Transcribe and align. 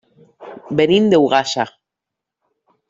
Venim 0.79 1.11
d'Ogassa. 1.13 1.67